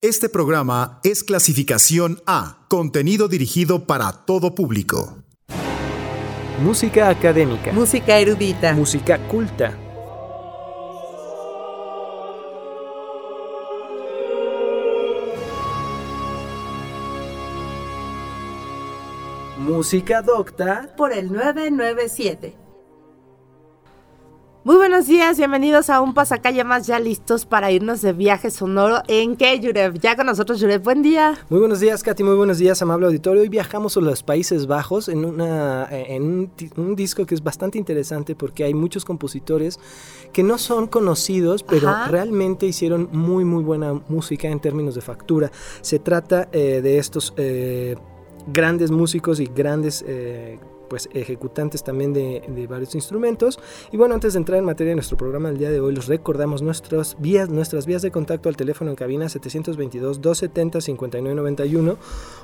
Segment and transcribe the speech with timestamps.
[0.00, 5.24] Este programa es clasificación A, contenido dirigido para todo público.
[6.62, 7.72] Música académica.
[7.72, 8.74] Música erudita.
[8.74, 9.76] Música culta.
[19.58, 20.94] Música docta.
[20.96, 22.67] Por el 997.
[24.64, 29.02] Muy buenos días, bienvenidos a un pasacalle más ya listos para irnos de viaje sonoro.
[29.06, 29.98] ¿En qué, Yurev?
[30.00, 31.38] Ya con nosotros, Yurev, buen día.
[31.48, 33.42] Muy buenos días, Katy, muy buenos días, amable auditorio.
[33.42, 37.78] Hoy viajamos a los Países Bajos en, una, en un, un disco que es bastante
[37.78, 39.78] interesante porque hay muchos compositores
[40.32, 42.08] que no son conocidos, pero Ajá.
[42.08, 45.52] realmente hicieron muy, muy buena música en términos de factura.
[45.82, 47.96] Se trata eh, de estos eh,
[48.48, 50.04] grandes músicos y grandes...
[50.06, 53.58] eh, pues ejecutantes también de, de varios instrumentos.
[53.92, 56.06] Y bueno, antes de entrar en materia de nuestro programa del día de hoy, les
[56.06, 61.96] recordamos nuestras vías, nuestras vías de contacto al teléfono en cabina 722-270-5991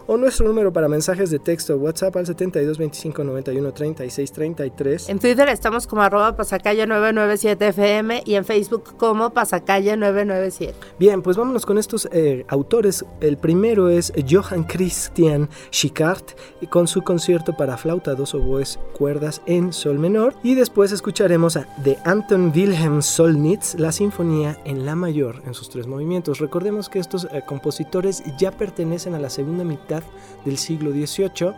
[0.06, 5.08] o nuestro número para mensajes de texto WhatsApp al 72 25 91 36 33.
[5.08, 10.74] En Twitter estamos como arroba pasacalle 997 FM y en Facebook como pasacalle 997.
[10.98, 13.04] Bien, pues vámonos con estos eh, autores.
[13.20, 16.32] El primero es Johann Christian Schicart
[16.70, 20.34] con su concierto para flauta, dos oboes, cuerdas en sol menor.
[20.42, 25.70] Y después escucharemos a, de Anton Wilhelm Solnitz la sinfonía en la mayor en sus
[25.70, 26.38] tres movimientos.
[26.40, 30.02] Recordemos que estos eh, compositores ya pertenecen a la segunda mitad
[30.44, 31.52] del siglo XVIII.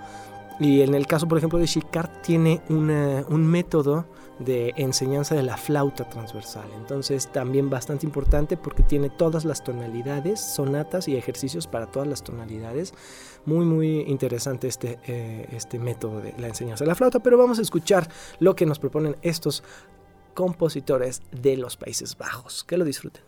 [0.59, 4.07] Y en el caso, por ejemplo, de Schicart, tiene una- un método
[4.39, 6.69] de enseñanza de la flauta transversal.
[6.77, 12.23] Entonces, también bastante importante porque tiene todas las tonalidades, sonatas y ejercicios para todas las
[12.23, 12.93] tonalidades.
[13.45, 17.21] Muy, muy interesante este, eh, este método de la enseñanza de la flauta.
[17.21, 19.63] Pero vamos a escuchar lo que nos proponen estos
[20.35, 22.65] compositores de los Países Bajos.
[22.65, 23.23] Que lo disfruten.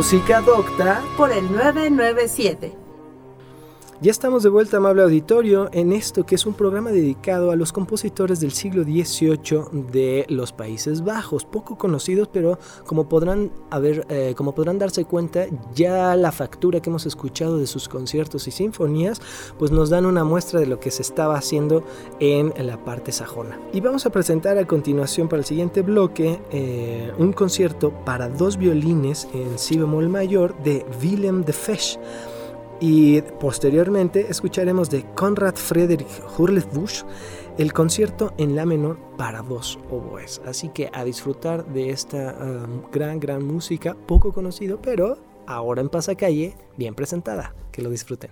[0.00, 2.89] Música Docta por el 997.
[4.02, 7.70] Ya estamos de vuelta, amable auditorio, en esto que es un programa dedicado a los
[7.70, 14.32] compositores del siglo XVIII de los Países Bajos, poco conocidos, pero como podrán, haber, eh,
[14.34, 19.20] como podrán darse cuenta, ya la factura que hemos escuchado de sus conciertos y sinfonías,
[19.58, 21.84] pues nos dan una muestra de lo que se estaba haciendo
[22.20, 23.60] en la parte sajona.
[23.74, 28.56] Y vamos a presentar a continuación para el siguiente bloque eh, un concierto para dos
[28.56, 31.98] violines en si bemol mayor de Willem de Fesch
[32.80, 37.04] y posteriormente escucharemos de Conrad Friedrich Hurlefbusch
[37.58, 40.40] el concierto en la menor para dos oboes.
[40.46, 45.90] Así que a disfrutar de esta um, gran, gran música, poco conocido, pero ahora en
[45.90, 47.54] pasacalle, bien presentada.
[47.70, 48.30] Que lo disfruten.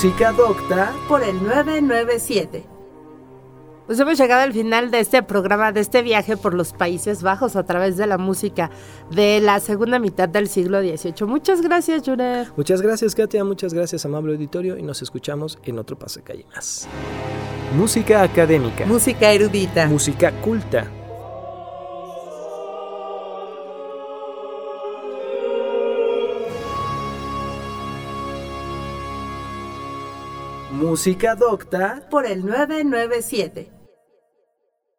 [0.00, 2.64] Música Docta por el 997.
[3.84, 7.56] Pues hemos llegado al final de este programa, de este viaje por los Países Bajos
[7.56, 8.70] a través de la música
[9.10, 11.26] de la segunda mitad del siglo XVIII.
[11.26, 12.46] Muchas gracias, Jure.
[12.56, 13.42] Muchas gracias, Katia.
[13.42, 14.78] Muchas gracias, amable auditorio.
[14.78, 16.86] Y nos escuchamos en otro Pasacalle más.
[17.76, 18.86] Música académica.
[18.86, 19.88] Música erudita.
[19.88, 20.88] Música culta.
[30.78, 33.77] Música Docta por el 997.